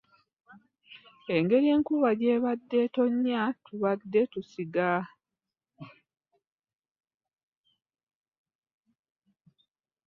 Engeri 1.35 1.67
enkuba 1.75 2.09
gy'etonnya 2.69 3.41
tubadde 3.65 4.21
tusiga. 4.31 4.91